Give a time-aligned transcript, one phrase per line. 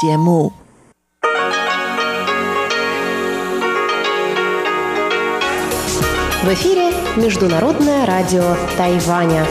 [0.00, 0.52] 节目。
[6.42, 9.46] В эфире Международное радио Тайваня.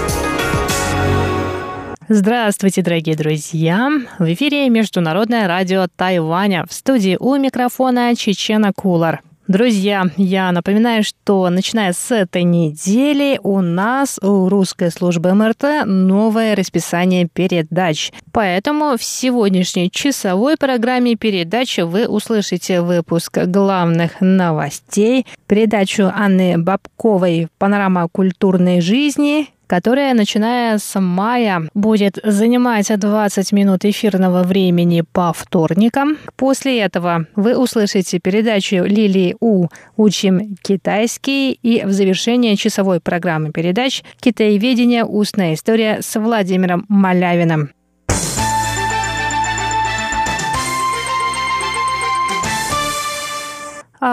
[2.09, 3.89] Здравствуйте, дорогие друзья!
[4.19, 6.65] В эфире Международное радио Тайваня.
[6.69, 9.21] В студии у микрофона Чечена Кулар.
[9.47, 16.55] Друзья, я напоминаю, что начиная с этой недели у нас у русской службы МРТ новое
[16.55, 18.13] расписание передач.
[18.31, 28.07] Поэтому в сегодняшней часовой программе передачи вы услышите выпуск главных новостей, передачу Анны Бабковой «Панорама
[28.07, 36.19] культурной жизни», которая, начиная с мая, будет занимать 20 минут эфирного времени по вторникам.
[36.35, 44.03] После этого вы услышите передачу Лилии У «Учим китайский» и в завершение часовой программы передач
[44.19, 45.05] «Китаеведение.
[45.05, 47.71] Устная история» с Владимиром Малявиным.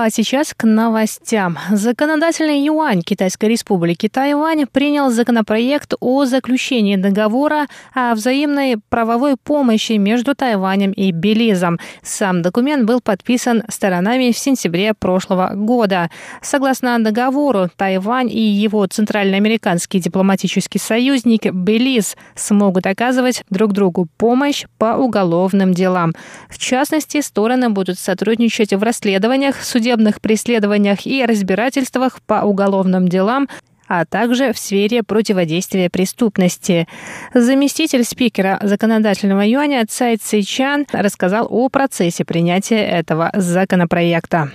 [0.02, 1.58] А сейчас к новостям.
[1.70, 10.34] Законодательный юань Китайской республики Тайвань принял законопроект о заключении договора о взаимной правовой помощи между
[10.34, 11.78] Тайванем и Белизом.
[12.02, 16.08] Сам документ был подписан сторонами в сентябре прошлого года.
[16.40, 24.96] Согласно договору, Тайвань и его центральноамериканский дипломатический союзник Белиз смогут оказывать друг другу помощь по
[24.96, 26.14] уголовным делам.
[26.48, 29.56] В частности, стороны будут сотрудничать в расследованиях
[29.90, 33.48] судебных преследованиях и разбирательствах по уголовным делам,
[33.88, 36.86] а также в сфере противодействия преступности.
[37.34, 44.52] Заместитель спикера законодательного юаня Цай Цичан рассказал о процессе принятия этого законопроекта.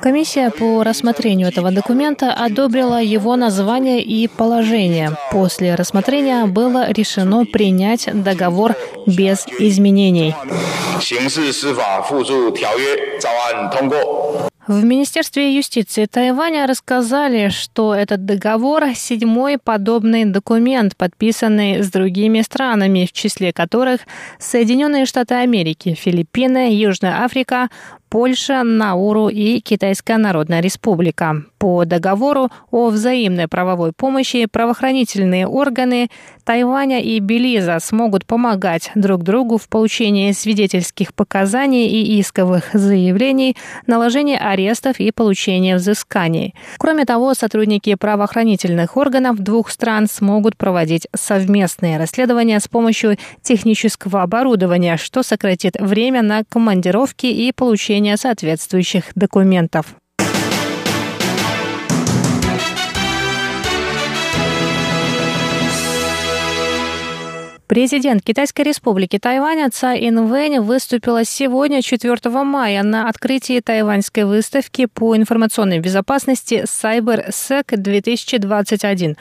[0.00, 5.10] Комиссия по рассмотрению этого документа одобрила его название и положение.
[5.30, 10.34] После рассмотрения было решено принять договор без изменений.
[14.66, 23.04] В Министерстве юстиции Тайваня рассказали, что этот договор– седьмой подобный документ, подписанный с другими странами,
[23.04, 24.02] в числе которых
[24.38, 27.68] Соединенные Штаты Америки, Филиппины, Южная Африка,
[28.10, 31.44] Польша, Науру и Китайская Народная Республика.
[31.58, 36.10] По договору о взаимной правовой помощи правоохранительные органы
[36.42, 43.56] Тайваня и Белиза смогут помогать друг другу в получении свидетельских показаний и исковых заявлений,
[43.86, 46.54] наложении арестов и получении взысканий.
[46.78, 54.96] Кроме того, сотрудники правоохранительных органов двух стран смогут проводить совместные расследования с помощью технического оборудования,
[54.96, 59.94] что сократит время на командировки и получение соответствующих документов.
[67.70, 75.16] Президент Китайской республики Тайвань Цай Инвэнь выступила сегодня, 4 мая, на открытии тайваньской выставки по
[75.16, 79.16] информационной безопасности CyberSec 2021.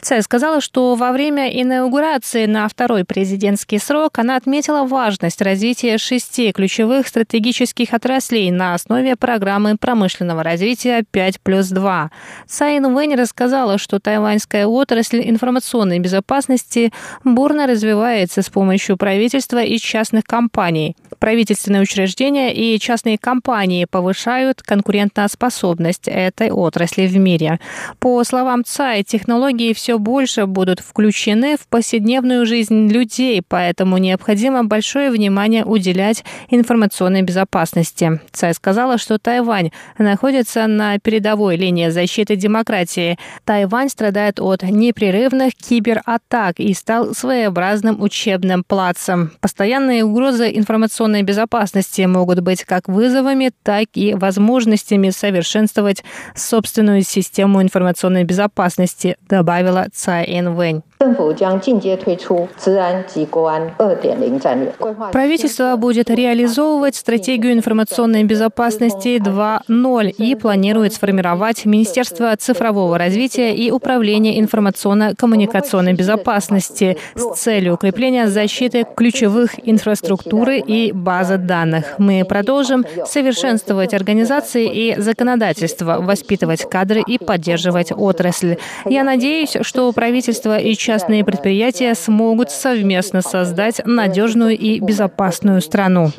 [0.00, 6.52] Цай сказала, что во время инаугурации на второй президентский срок она отметила важность развития шести
[6.52, 12.10] ключевых стратегических отраслей на основе программы промышленного развития 5 плюс 2.
[12.46, 16.92] Цай Инвэнь рассказала, что тайваньская отрасль информационной безопасности
[17.24, 20.96] бурно развивается с помощью правительства и частных компаний.
[21.18, 27.58] Правительственные учреждения и частные компании повышают конкурентоспособность этой отрасли в мире.
[27.98, 34.62] По словам Цай, технологии все все больше будут включены в повседневную жизнь людей, поэтому необходимо
[34.62, 38.20] большое внимание уделять информационной безопасности.
[38.30, 43.18] Цай сказала, что Тайвань находится на передовой линии защиты демократии.
[43.46, 49.32] Тайвань страдает от непрерывных кибератак и стал своеобразным учебным плацем.
[49.40, 58.24] Постоянные угрозы информационной безопасности могут быть как вызовами, так и возможностями совершенствовать собственную систему информационной
[58.24, 60.82] безопасности, добавила отметила Цай Инвэнь.
[65.12, 74.40] Правительство будет реализовывать стратегию информационной безопасности 2.0 и планирует сформировать Министерство цифрового развития и управления
[74.40, 81.94] информационно-коммуникационной безопасности с целью укрепления защиты ключевых инфраструктуры и базы данных.
[81.98, 88.56] Мы продолжим совершенствовать организации и законодательство, воспитывать кадры и поддерживать отрасль.
[88.84, 96.10] Я надеюсь, что правительство и частные предприятия смогут совместно создать надежную и безопасную страну.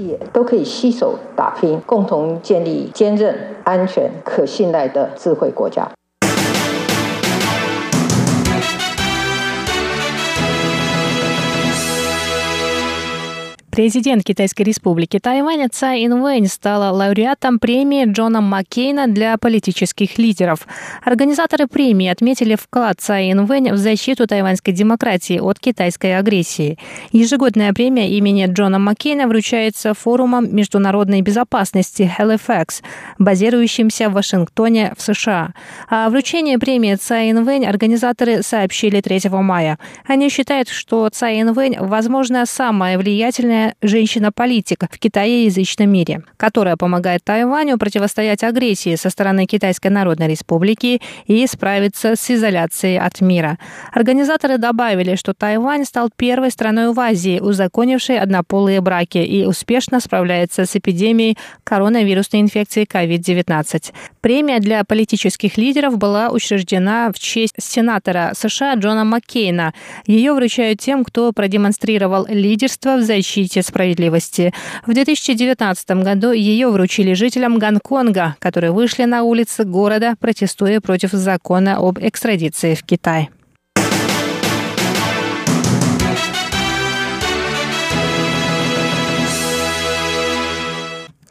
[13.79, 20.67] Президент Китайской республики Тайвань Цай Инвэнь стала лауреатом премии Джона Маккейна для политических лидеров.
[21.01, 26.77] Организаторы премии отметили вклад Цай Инвэнь в защиту тайваньской демократии от китайской агрессии.
[27.13, 32.83] Ежегодная премия имени Джона Маккейна вручается форумом международной безопасности Halifax,
[33.17, 35.53] базирующимся в Вашингтоне в США.
[35.87, 39.79] О вручении премии Цай Инвэнь организаторы сообщили 3 мая.
[40.05, 47.77] Они считают, что Цай Инвэнь, возможно, самая влиятельная женщина-политик в китаеязычном мире, которая помогает Тайваню
[47.77, 53.57] противостоять агрессии со стороны Китайской Народной Республики и справиться с изоляцией от мира.
[53.93, 60.65] Организаторы добавили, что Тайвань стал первой страной в Азии, узаконившей однополые браки и успешно справляется
[60.65, 63.93] с эпидемией коронавирусной инфекции COVID-19.
[64.21, 69.73] Премия для политических лидеров была учреждена в честь сенатора США Джона Маккейна.
[70.05, 74.53] Ее вручают тем, кто продемонстрировал лидерство в защите Партии справедливости.
[74.85, 81.77] В 2019 году ее вручили жителям Гонконга, которые вышли на улицы города, протестуя против закона
[81.77, 83.29] об экстрадиции в Китай.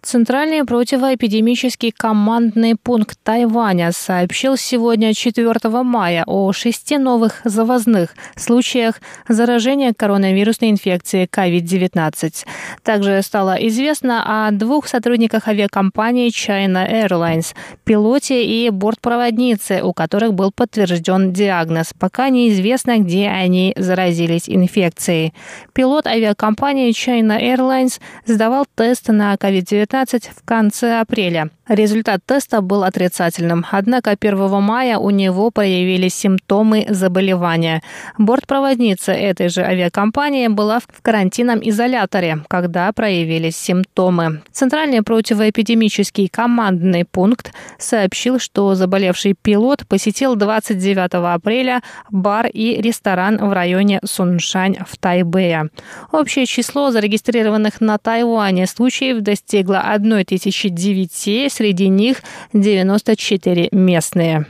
[0.09, 9.93] Центральный противоэпидемический командный пункт Тайваня сообщил сегодня 4 мая о шести новых завозных случаях заражения
[9.93, 12.47] коронавирусной инфекцией COVID-19.
[12.83, 20.53] Также стало известно о двух сотрудниках авиакомпании China Airlines, пилоте и бортпроводнице, у которых был
[20.53, 21.93] подтвержден диагноз.
[21.99, 25.35] Пока неизвестно, где они заразились инфекцией.
[25.75, 31.51] Пилот авиакомпании China Airlines сдавал тест на COVID-19 в конце апреля.
[31.69, 37.83] Результат теста был отрицательным, однако 1 мая у него появились симптомы заболевания.
[38.17, 44.41] Бортпроводница этой же авиакомпании была в карантинном изоляторе, когда проявились симптомы.
[44.51, 53.53] Центральный противоэпидемический командный пункт сообщил, что заболевший пилот посетил 29 апреля бар и ресторан в
[53.53, 55.69] районе Суншань в Тайбэе.
[56.13, 64.47] Общее число зарегистрированных на Тайване случаев достигло 1009, среди них 94 местные.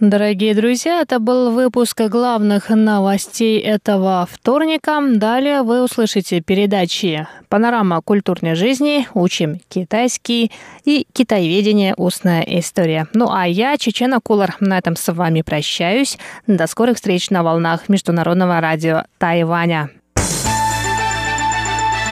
[0.00, 5.00] Дорогие друзья, это был выпуск главных новостей этого вторника.
[5.14, 10.52] Далее вы услышите передачи «Панорама культурной жизни», «Учим китайский»
[10.84, 11.94] и «Китайведение.
[11.96, 13.06] Устная история».
[13.14, 16.18] Ну а я, Чечена Кулар, на этом с вами прощаюсь.
[16.46, 19.88] До скорых встреч на волнах Международного радио Тайваня.